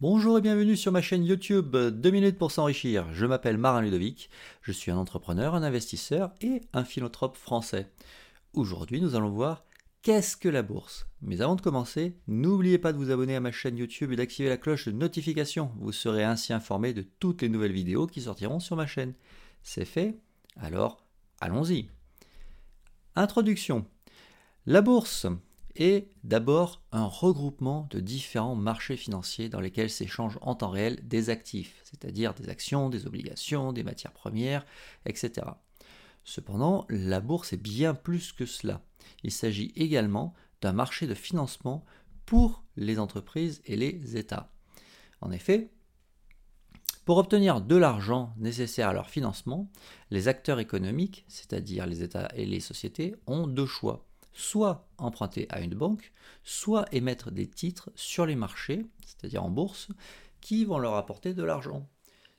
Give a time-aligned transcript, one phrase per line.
[0.00, 3.12] Bonjour et bienvenue sur ma chaîne YouTube 2 minutes pour s'enrichir.
[3.12, 4.30] Je m'appelle Marin Ludovic,
[4.62, 7.90] je suis un entrepreneur, un investisseur et un philanthrope français.
[8.54, 9.66] Aujourd'hui, nous allons voir
[10.00, 11.06] qu'est-ce que la bourse.
[11.20, 14.48] Mais avant de commencer, n'oubliez pas de vous abonner à ma chaîne YouTube et d'activer
[14.48, 15.70] la cloche de notification.
[15.76, 19.12] Vous serez ainsi informé de toutes les nouvelles vidéos qui sortiront sur ma chaîne.
[19.62, 20.18] C'est fait
[20.56, 21.04] Alors,
[21.42, 21.90] allons-y.
[23.16, 23.84] Introduction.
[24.64, 25.26] La bourse
[25.80, 31.30] est d'abord un regroupement de différents marchés financiers dans lesquels s'échangent en temps réel des
[31.30, 34.66] actifs, c'est-à-dire des actions, des obligations, des matières premières,
[35.06, 35.46] etc.
[36.22, 38.82] Cependant, la bourse est bien plus que cela.
[39.24, 41.84] Il s'agit également d'un marché de financement
[42.26, 44.52] pour les entreprises et les États.
[45.22, 45.70] En effet,
[47.06, 49.70] pour obtenir de l'argent nécessaire à leur financement,
[50.10, 55.60] les acteurs économiques, c'est-à-dire les États et les sociétés, ont deux choix soit emprunter à
[55.60, 56.12] une banque,
[56.44, 59.88] soit émettre des titres sur les marchés, c'est-à-dire en bourse,
[60.40, 61.88] qui vont leur apporter de l'argent.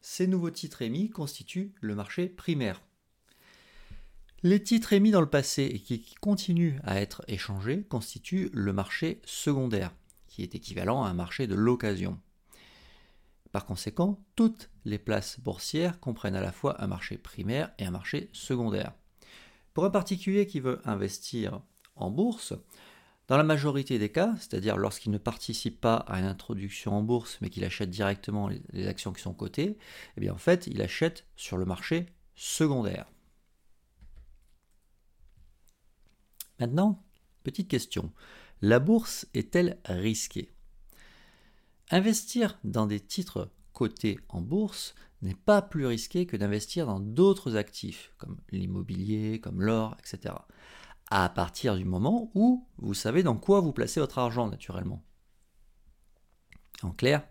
[0.00, 2.80] Ces nouveaux titres émis constituent le marché primaire.
[4.42, 9.20] Les titres émis dans le passé et qui continuent à être échangés constituent le marché
[9.26, 9.92] secondaire,
[10.28, 12.18] qui est équivalent à un marché de l'occasion.
[13.52, 17.90] Par conséquent, toutes les places boursières comprennent à la fois un marché primaire et un
[17.90, 18.94] marché secondaire.
[19.74, 21.60] Pour un particulier qui veut investir
[22.08, 22.54] bourse,
[23.30, 27.38] dans la majorité des cas, c'est-à-dire lorsqu'il ne participe pas à une introduction en bourse,
[27.40, 29.78] mais qu'il achète directement les actions qui sont cotées,
[30.16, 33.06] eh bien en fait, il achète sur le marché secondaire.
[36.58, 37.00] Maintenant,
[37.44, 38.12] petite question.
[38.62, 40.50] La bourse est-elle risquée?
[41.92, 47.54] Investir dans des titres cotés en bourse n'est pas plus risqué que d'investir dans d'autres
[47.54, 50.34] actifs, comme l'immobilier, comme l'or, etc
[51.10, 55.04] à partir du moment où vous savez dans quoi vous placez votre argent naturellement.
[56.82, 57.22] En clair,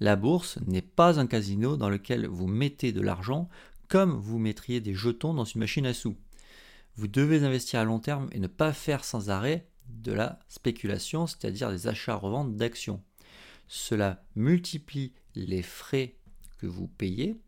[0.00, 3.48] la bourse n'est pas un casino dans lequel vous mettez de l'argent
[3.88, 6.16] comme vous mettriez des jetons dans une machine à sous.
[6.96, 11.26] Vous devez investir à long terme et ne pas faire sans arrêt de la spéculation,
[11.26, 13.02] c'est-à-dire des achats-reventes d'actions.
[13.66, 16.16] Cela multiplie les frais
[16.58, 17.40] que vous payez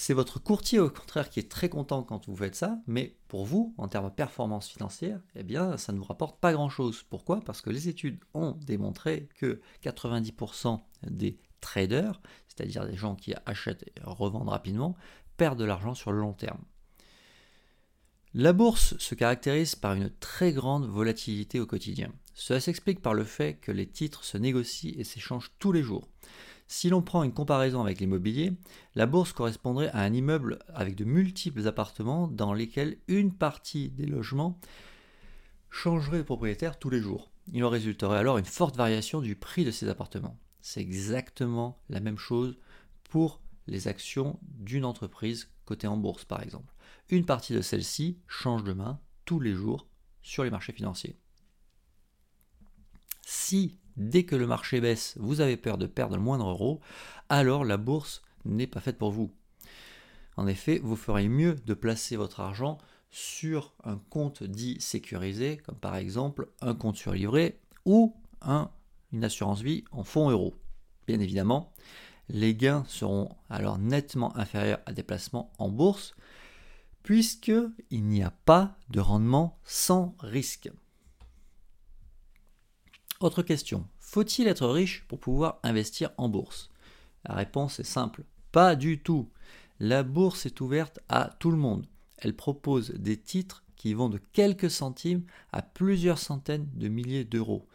[0.00, 3.44] c'est votre courtier au contraire qui est très content quand vous faites ça, mais pour
[3.44, 7.02] vous, en termes de performance financière, eh bien, ça ne vous rapporte pas grand-chose.
[7.10, 7.40] Pourquoi?
[7.40, 13.82] Parce que les études ont démontré que 90% des traders, c'est-à-dire des gens qui achètent
[13.82, 14.94] et revendent rapidement,
[15.36, 16.62] perdent de l'argent sur le long terme.
[18.34, 22.12] La bourse se caractérise par une très grande volatilité au quotidien.
[22.34, 26.08] Cela s'explique par le fait que les titres se négocient et s'échangent tous les jours.
[26.70, 28.52] Si l'on prend une comparaison avec l'immobilier,
[28.94, 34.04] la bourse correspondrait à un immeuble avec de multiples appartements dans lesquels une partie des
[34.04, 34.60] logements
[35.70, 37.30] changerait de propriétaire tous les jours.
[37.54, 40.38] Il en résulterait alors une forte variation du prix de ces appartements.
[40.60, 42.58] C'est exactement la même chose
[43.04, 46.74] pour les actions d'une entreprise cotée en bourse par exemple.
[47.08, 49.86] Une partie de celle-ci change de main tous les jours
[50.22, 51.16] sur les marchés financiers.
[53.22, 56.80] Si dès que le marché baisse, vous avez peur de perdre le moindre euro,
[57.28, 59.30] alors la bourse n'est pas faite pour vous.
[60.36, 62.78] En effet, vous ferez mieux de placer votre argent
[63.10, 68.14] sur un compte dit sécurisé, comme par exemple un compte surlivré ou
[69.12, 70.54] une assurance vie en fonds euros.
[71.06, 71.72] Bien évidemment,
[72.28, 76.14] les gains seront alors nettement inférieurs à des placements en bourse,
[77.02, 80.70] puisqu'il n'y a pas de rendement sans risque.
[83.20, 83.84] Autre question.
[83.98, 86.70] Faut-il être riche pour pouvoir investir en bourse?
[87.24, 88.22] La réponse est simple.
[88.52, 89.28] Pas du tout.
[89.80, 91.84] La bourse est ouverte à tout le monde.
[92.18, 97.66] Elle propose des titres qui vont de quelques centimes à plusieurs centaines de milliers d'euros.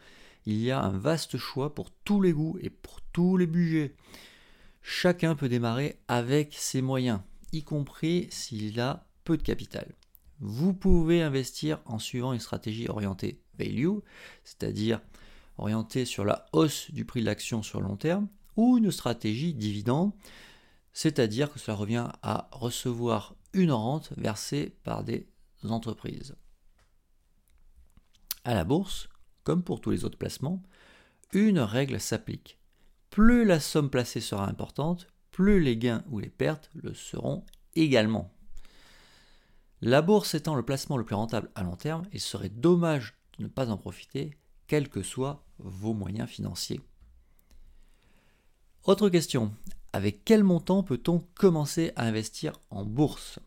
[0.46, 3.94] Il y a un vaste choix pour tous les goûts et pour tous les budgets.
[4.80, 7.20] Chacun peut démarrer avec ses moyens,
[7.52, 9.94] y compris s'il a peu de capital.
[10.40, 13.98] Vous pouvez investir en suivant une stratégie orientée value,
[14.42, 15.00] c'est-à-dire
[15.58, 19.54] orientée sur la hausse du prix de l'action sur le long terme, ou une stratégie
[19.54, 20.12] dividende,
[20.92, 25.28] c'est-à-dire que cela revient à recevoir une rente versée par des
[25.64, 26.36] entreprises.
[28.44, 29.08] À la bourse,
[29.42, 30.62] comme pour tous les autres placements,
[31.32, 32.58] une règle s'applique.
[33.10, 38.32] Plus la somme placée sera importante, plus les gains ou les pertes le seront également.
[39.80, 43.44] La bourse étant le placement le plus rentable à long terme, il serait dommage de
[43.44, 46.80] ne pas en profiter quels que soient vos moyens financiers.
[48.84, 49.52] Autre question,
[49.92, 53.38] avec quel montant peut-on commencer à investir en bourse?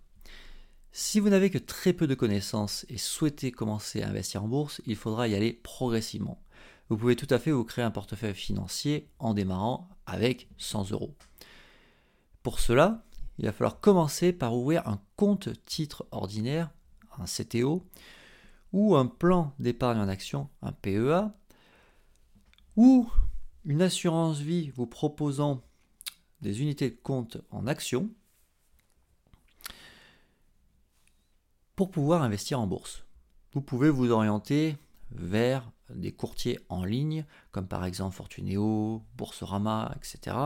[0.92, 4.82] Si vous n'avez que très peu de connaissances et souhaitez commencer à investir en bourse,
[4.88, 6.42] il faudra y aller progressivement.
[6.90, 11.14] vous pouvez tout à fait vous créer un portefeuille financier en démarrant avec 100 euros.
[12.42, 13.04] Pour cela,
[13.38, 16.72] il va falloir commencer par ouvrir un compte titre ordinaire,
[17.20, 17.84] un CTO,
[18.74, 21.34] ou un plan d'épargne en action, un PEA,
[22.78, 23.10] ou
[23.66, 25.62] une assurance vie vous proposant
[26.42, 28.10] des unités de compte en action
[31.76, 33.04] pour pouvoir investir en bourse.
[33.52, 34.78] Vous pouvez vous orienter
[35.12, 40.38] vers des courtiers en ligne, comme par exemple Fortuneo, Boursorama, etc.,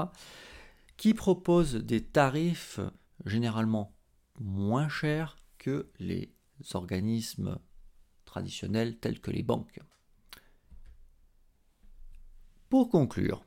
[0.97, 2.79] qui proposent des tarifs
[3.25, 3.93] généralement
[4.39, 6.33] moins chers que les
[6.73, 7.57] organismes
[8.25, 9.79] traditionnels tels que les banques.
[12.81, 13.45] Pour conclure,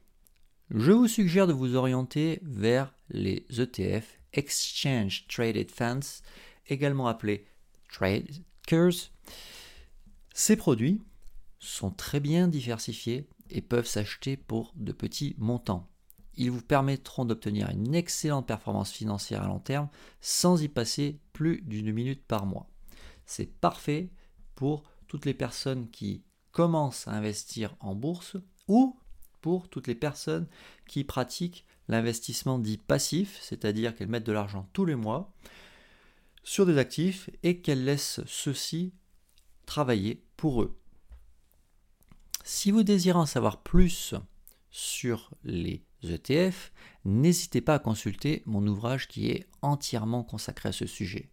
[0.71, 6.23] je vous suggère de vous orienter vers les ETF, Exchange Traded Funds,
[6.69, 7.45] également appelés
[7.93, 9.11] Traders.
[10.33, 11.03] Ces produits
[11.59, 15.89] sont très bien diversifiés et peuvent s'acheter pour de petits montants.
[16.37, 19.89] Ils vous permettront d'obtenir une excellente performance financière à long terme
[20.21, 22.71] sans y passer plus d'une minute par mois.
[23.27, 24.13] C'est parfait
[24.55, 26.23] pour toutes les personnes qui
[26.53, 28.37] commencent à investir en bourse
[28.69, 28.97] ou
[29.45, 30.47] pour toutes les personnes
[30.89, 35.35] qui pratiquent l'investissement dit passif, c'est-à-dire qu'elles mettent de l'argent tous les mois
[36.45, 38.95] sur des actifs et qu'elles laissent ceux-ci
[39.67, 40.81] travailler pour eux.
[42.43, 44.15] Si vous désirez en savoir plus
[44.71, 46.73] sur les ETF,
[47.05, 51.29] n'hésitez pas à consulter mon ouvrage qui est entièrement consacré à ce sujet.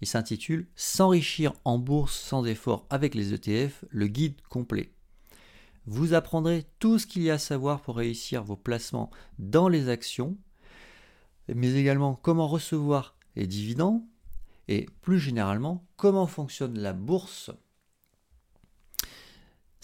[0.00, 4.92] Il s'intitule S'enrichir en bourse sans effort avec les ETF, le guide complet.
[5.86, 9.88] Vous apprendrez tout ce qu'il y a à savoir pour réussir vos placements dans les
[9.88, 10.36] actions,
[11.52, 14.02] mais également comment recevoir les dividendes
[14.68, 17.50] et plus généralement comment fonctionne la bourse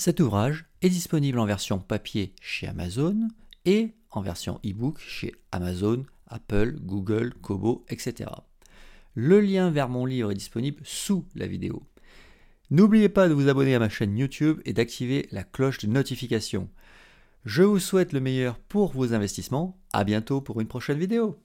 [0.00, 3.26] cet ouvrage est disponible en version papier chez Amazon
[3.64, 8.30] et en version e-book chez Amazon, Apple, Google, Kobo, etc.
[9.14, 11.82] Le lien vers mon livre est disponible sous la vidéo.
[12.70, 16.68] N'oubliez pas de vous abonner à ma chaîne YouTube et d'activer la cloche de notification.
[17.44, 19.78] Je vous souhaite le meilleur pour vos investissements.
[19.92, 21.36] À bientôt pour une prochaine vidéo.